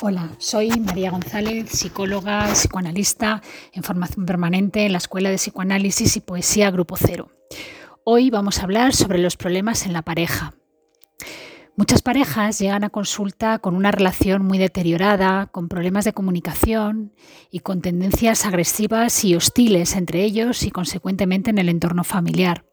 Hola, 0.00 0.30
soy 0.38 0.70
María 0.80 1.12
González, 1.12 1.70
psicóloga, 1.70 2.52
psicoanalista 2.52 3.42
en 3.72 3.84
formación 3.84 4.26
permanente 4.26 4.84
en 4.84 4.92
la 4.92 4.98
Escuela 4.98 5.30
de 5.30 5.36
Psicoanálisis 5.36 6.16
y 6.16 6.20
Poesía 6.20 6.70
Grupo 6.72 6.96
Cero. 6.96 7.30
Hoy 8.02 8.28
vamos 8.28 8.58
a 8.58 8.64
hablar 8.64 8.92
sobre 8.92 9.18
los 9.18 9.36
problemas 9.36 9.86
en 9.86 9.92
la 9.92 10.02
pareja. 10.02 10.54
Muchas 11.76 12.02
parejas 12.02 12.58
llegan 12.58 12.82
a 12.82 12.90
consulta 12.90 13.60
con 13.60 13.76
una 13.76 13.92
relación 13.92 14.44
muy 14.44 14.58
deteriorada, 14.58 15.46
con 15.46 15.68
problemas 15.68 16.04
de 16.04 16.12
comunicación 16.12 17.14
y 17.50 17.60
con 17.60 17.80
tendencias 17.80 18.46
agresivas 18.46 19.24
y 19.24 19.36
hostiles 19.36 19.94
entre 19.94 20.24
ellos 20.24 20.64
y 20.64 20.72
consecuentemente 20.72 21.50
en 21.50 21.58
el 21.58 21.68
entorno 21.68 22.02
familiar. 22.02 22.66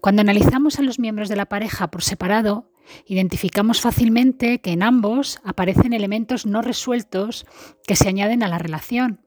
Cuando 0.00 0.22
analizamos 0.22 0.78
a 0.78 0.82
los 0.82 0.98
miembros 0.98 1.28
de 1.28 1.36
la 1.36 1.46
pareja 1.46 1.90
por 1.90 2.02
separado, 2.02 2.70
identificamos 3.06 3.80
fácilmente 3.80 4.60
que 4.60 4.72
en 4.72 4.82
ambos 4.82 5.38
aparecen 5.44 5.92
elementos 5.92 6.46
no 6.46 6.62
resueltos 6.62 7.46
que 7.86 7.96
se 7.96 8.08
añaden 8.08 8.42
a 8.42 8.48
la 8.48 8.58
relación. 8.58 9.20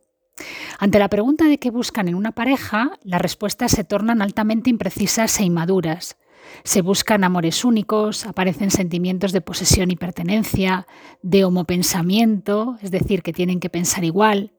Ante 0.80 0.99
la 0.99 1.09
pregunta 1.09 1.45
de 1.45 1.57
qué 1.57 1.71
buscan 1.71 2.07
en 2.07 2.16
una 2.16 2.31
pareja, 2.31 2.99
las 3.03 3.21
respuestas 3.21 3.71
se 3.71 3.83
tornan 3.83 4.21
altamente 4.21 4.70
imprecisas 4.70 5.39
e 5.39 5.43
inmaduras. 5.43 6.17
Se 6.63 6.81
buscan 6.81 7.23
amores 7.23 7.66
únicos, 7.66 8.25
aparecen 8.25 8.71
sentimientos 8.71 9.31
de 9.31 9.41
posesión 9.41 9.91
y 9.91 9.95
pertenencia, 9.95 10.88
de 11.21 11.44
homopensamiento, 11.44 12.77
es 12.81 12.91
decir, 12.91 13.21
que 13.21 13.33
tienen 13.33 13.59
que 13.59 13.69
pensar 13.69 14.03
igual, 14.03 14.53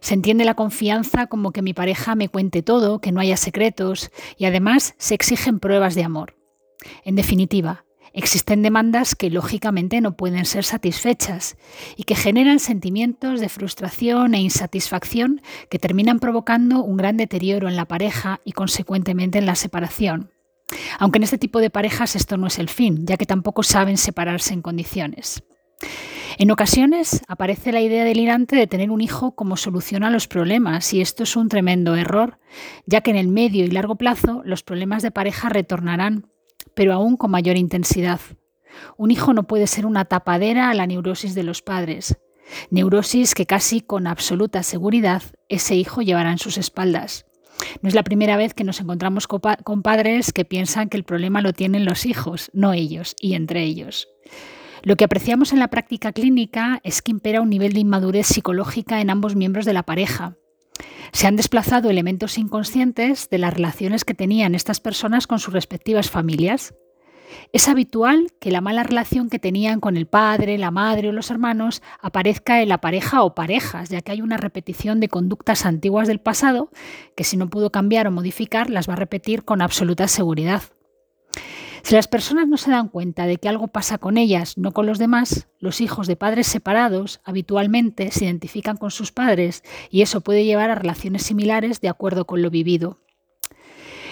se 0.00 0.14
entiende 0.14 0.44
la 0.44 0.54
confianza 0.54 1.26
como 1.26 1.52
que 1.52 1.62
mi 1.62 1.74
pareja 1.74 2.14
me 2.14 2.28
cuente 2.28 2.62
todo, 2.62 3.00
que 3.00 3.12
no 3.12 3.20
haya 3.20 3.36
secretos 3.36 4.10
y 4.36 4.46
además 4.46 4.94
se 4.98 5.14
exigen 5.14 5.60
pruebas 5.60 5.94
de 5.94 6.04
amor. 6.04 6.36
En 7.04 7.16
definitiva, 7.16 7.84
existen 8.12 8.62
demandas 8.62 9.14
que 9.14 9.30
lógicamente 9.30 10.00
no 10.00 10.16
pueden 10.16 10.44
ser 10.44 10.64
satisfechas 10.64 11.56
y 11.96 12.04
que 12.04 12.14
generan 12.14 12.58
sentimientos 12.58 13.40
de 13.40 13.48
frustración 13.48 14.34
e 14.34 14.40
insatisfacción 14.40 15.40
que 15.70 15.78
terminan 15.78 16.20
provocando 16.20 16.82
un 16.82 16.96
gran 16.96 17.16
deterioro 17.16 17.68
en 17.68 17.76
la 17.76 17.86
pareja 17.86 18.40
y 18.44 18.52
consecuentemente 18.52 19.38
en 19.38 19.46
la 19.46 19.54
separación. 19.54 20.30
Aunque 20.98 21.18
en 21.18 21.24
este 21.24 21.38
tipo 21.38 21.60
de 21.60 21.70
parejas 21.70 22.16
esto 22.16 22.36
no 22.36 22.46
es 22.46 22.58
el 22.58 22.68
fin, 22.68 23.06
ya 23.06 23.16
que 23.16 23.26
tampoco 23.26 23.62
saben 23.62 23.96
separarse 23.96 24.54
en 24.54 24.62
condiciones. 24.62 25.42
En 26.40 26.50
ocasiones 26.50 27.22
aparece 27.26 27.72
la 27.72 27.80
idea 27.80 28.04
delirante 28.04 28.54
de 28.54 28.66
tener 28.66 28.90
un 28.90 29.00
hijo 29.00 29.34
como 29.34 29.56
solución 29.56 30.04
a 30.04 30.10
los 30.10 30.28
problemas 30.28 30.92
y 30.92 31.00
esto 31.00 31.24
es 31.24 31.34
un 31.34 31.48
tremendo 31.48 31.96
error, 31.96 32.38
ya 32.86 33.00
que 33.00 33.10
en 33.10 33.16
el 33.16 33.28
medio 33.28 33.64
y 33.64 33.70
largo 33.70 33.96
plazo 33.96 34.42
los 34.44 34.62
problemas 34.62 35.02
de 35.02 35.10
pareja 35.10 35.48
retornarán, 35.48 36.26
pero 36.78 36.92
aún 36.92 37.16
con 37.16 37.32
mayor 37.32 37.56
intensidad. 37.56 38.20
Un 38.96 39.10
hijo 39.10 39.32
no 39.32 39.48
puede 39.48 39.66
ser 39.66 39.84
una 39.84 40.04
tapadera 40.04 40.70
a 40.70 40.74
la 40.74 40.86
neurosis 40.86 41.34
de 41.34 41.42
los 41.42 41.60
padres, 41.60 42.18
neurosis 42.70 43.34
que 43.34 43.46
casi 43.46 43.80
con 43.80 44.06
absoluta 44.06 44.62
seguridad 44.62 45.24
ese 45.48 45.74
hijo 45.74 46.02
llevará 46.02 46.30
en 46.30 46.38
sus 46.38 46.56
espaldas. 46.56 47.26
No 47.82 47.88
es 47.88 47.96
la 47.96 48.04
primera 48.04 48.36
vez 48.36 48.54
que 48.54 48.62
nos 48.62 48.78
encontramos 48.80 49.26
con 49.26 49.82
padres 49.82 50.32
que 50.32 50.44
piensan 50.44 50.88
que 50.88 50.96
el 50.96 51.02
problema 51.02 51.42
lo 51.42 51.52
tienen 51.52 51.84
los 51.84 52.06
hijos, 52.06 52.48
no 52.52 52.72
ellos, 52.72 53.16
y 53.20 53.34
entre 53.34 53.64
ellos. 53.64 54.06
Lo 54.84 54.94
que 54.94 55.04
apreciamos 55.04 55.52
en 55.52 55.58
la 55.58 55.70
práctica 55.70 56.12
clínica 56.12 56.78
es 56.84 57.02
que 57.02 57.10
impera 57.10 57.40
un 57.40 57.50
nivel 57.50 57.72
de 57.72 57.80
inmadurez 57.80 58.28
psicológica 58.28 59.00
en 59.00 59.10
ambos 59.10 59.34
miembros 59.34 59.64
de 59.64 59.72
la 59.72 59.82
pareja. 59.82 60.36
Se 61.12 61.26
han 61.26 61.36
desplazado 61.36 61.90
elementos 61.90 62.38
inconscientes 62.38 63.28
de 63.30 63.38
las 63.38 63.54
relaciones 63.54 64.04
que 64.04 64.14
tenían 64.14 64.54
estas 64.54 64.80
personas 64.80 65.26
con 65.26 65.38
sus 65.38 65.54
respectivas 65.54 66.10
familias. 66.10 66.74
Es 67.52 67.68
habitual 67.68 68.28
que 68.40 68.50
la 68.50 68.60
mala 68.60 68.82
relación 68.82 69.28
que 69.28 69.38
tenían 69.38 69.80
con 69.80 69.96
el 69.96 70.06
padre, 70.06 70.58
la 70.58 70.70
madre 70.70 71.08
o 71.08 71.12
los 71.12 71.30
hermanos 71.30 71.82
aparezca 72.00 72.62
en 72.62 72.68
la 72.68 72.78
pareja 72.78 73.22
o 73.22 73.34
parejas, 73.34 73.90
ya 73.90 74.00
que 74.00 74.12
hay 74.12 74.22
una 74.22 74.36
repetición 74.36 75.00
de 75.00 75.08
conductas 75.08 75.66
antiguas 75.66 76.08
del 76.08 76.20
pasado 76.20 76.70
que 77.16 77.24
si 77.24 77.36
no 77.36 77.50
pudo 77.50 77.70
cambiar 77.70 78.06
o 78.06 78.10
modificar 78.10 78.70
las 78.70 78.88
va 78.88 78.94
a 78.94 78.96
repetir 78.96 79.44
con 79.44 79.62
absoluta 79.62 80.08
seguridad. 80.08 80.62
Si 81.82 81.94
las 81.94 82.08
personas 82.08 82.48
no 82.48 82.56
se 82.56 82.70
dan 82.70 82.88
cuenta 82.88 83.26
de 83.26 83.38
que 83.38 83.48
algo 83.48 83.68
pasa 83.68 83.98
con 83.98 84.18
ellas, 84.18 84.58
no 84.58 84.72
con 84.72 84.86
los 84.86 84.98
demás, 84.98 85.48
los 85.58 85.80
hijos 85.80 86.06
de 86.06 86.16
padres 86.16 86.46
separados 86.46 87.20
habitualmente 87.24 88.10
se 88.10 88.24
identifican 88.24 88.76
con 88.76 88.90
sus 88.90 89.12
padres 89.12 89.62
y 89.90 90.02
eso 90.02 90.20
puede 90.20 90.44
llevar 90.44 90.70
a 90.70 90.74
relaciones 90.74 91.22
similares 91.22 91.80
de 91.80 91.88
acuerdo 91.88 92.26
con 92.26 92.42
lo 92.42 92.50
vivido. 92.50 92.98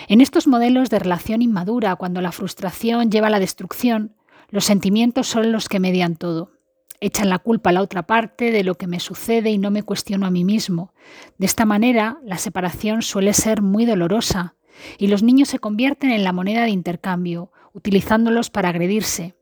En 0.08 0.20
estos 0.20 0.46
modelos 0.46 0.88
de 0.88 1.00
relación 1.00 1.42
inmadura, 1.42 1.96
cuando 1.96 2.20
la 2.20 2.32
frustración 2.32 3.10
lleva 3.10 3.26
a 3.26 3.30
la 3.30 3.40
destrucción, 3.40 4.14
los 4.50 4.64
sentimientos 4.64 5.26
son 5.26 5.50
los 5.50 5.68
que 5.68 5.80
median 5.80 6.16
todo. 6.16 6.52
Echan 7.00 7.28
la 7.28 7.38
culpa 7.38 7.70
a 7.70 7.72
la 7.72 7.82
otra 7.82 8.06
parte 8.06 8.52
de 8.52 8.64
lo 8.64 8.76
que 8.76 8.86
me 8.86 9.00
sucede 9.00 9.50
y 9.50 9.58
no 9.58 9.70
me 9.70 9.82
cuestiono 9.82 10.26
a 10.26 10.30
mí 10.30 10.44
mismo. 10.44 10.94
De 11.36 11.46
esta 11.46 11.66
manera, 11.66 12.18
la 12.24 12.38
separación 12.38 13.02
suele 13.02 13.34
ser 13.34 13.60
muy 13.60 13.84
dolorosa, 13.84 14.55
y 14.98 15.06
los 15.08 15.22
niños 15.22 15.48
se 15.48 15.58
convierten 15.58 16.10
en 16.10 16.24
la 16.24 16.32
moneda 16.32 16.64
de 16.64 16.70
intercambio, 16.70 17.52
utilizándolos 17.72 18.50
para 18.50 18.70
agredirse. 18.70 19.34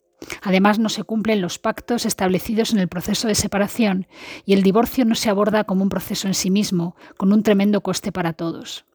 Además, 0.43 0.79
no 0.79 0.89
se 0.89 1.05
cumplen 1.05 1.41
los 1.41 1.59
pactos 1.59 2.07
establecidos 2.07 2.73
en 2.73 2.79
el 2.79 2.89
proceso 2.89 3.29
de 3.29 3.35
separación 3.35 4.07
y 4.45 4.55
el 4.55 4.63
divorcio 4.63 5.05
no 5.05 5.15
se 5.15 5.31
aborda 5.31 5.65
como 5.65 5.83
un 5.83 5.89
proceso 5.89 6.29
en 6.29 6.35
sí 6.35 6.51
mismo, 6.51 6.97
con 7.17 7.33
un 7.33 7.43
tremendo 7.43 7.83
coste 7.83 8.13
para 8.13 8.33
todos. 8.33 8.87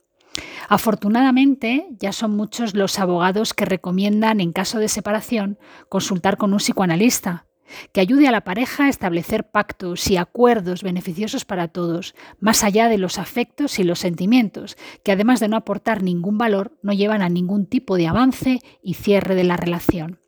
Afortunadamente, 0.67 1.88
ya 1.99 2.11
son 2.11 2.35
muchos 2.35 2.75
los 2.75 2.99
abogados 2.99 3.53
que 3.53 3.66
recomiendan, 3.66 4.39
en 4.39 4.53
caso 4.53 4.79
de 4.79 4.88
separación, 4.88 5.57
consultar 5.89 6.38
con 6.38 6.53
un 6.53 6.59
psicoanalista, 6.59 7.45
que 7.91 8.02
ayude 8.02 8.28
a 8.28 8.31
la 8.31 8.44
pareja 8.44 8.85
a 8.85 8.90
establecer 8.90 9.50
pactos 9.50 10.09
y 10.09 10.18
acuerdos 10.18 10.84
beneficiosos 10.84 11.46
para 11.46 11.68
todos, 11.68 12.16
más 12.40 12.63
allá 12.63 12.90
de 12.90 12.97
los 12.97 13.18
afectos 13.18 13.80
y 13.80 13.84
los 13.84 14.00
sentimientos, 14.00 14.78
que 15.03 15.12
además 15.12 15.40
de 15.40 15.47
no 15.47 15.57
aportar 15.57 16.03
ningún 16.03 16.38
valor, 16.38 16.78
no 16.81 16.94
llevan 16.94 17.22
a 17.22 17.29
ningún 17.29 17.66
tipo 17.66 17.97
de 17.97 18.08
avance 18.08 18.59
y 18.84 18.96
cierre 18.96 19.35
de 19.35 19.44
la 19.44 19.58
relación. 19.58 20.19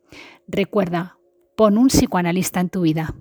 Recuerda, 0.46 1.18
pon 1.56 1.78
un 1.78 1.88
psicoanalista 1.88 2.60
en 2.60 2.70
tu 2.70 2.82
vida. 2.82 3.14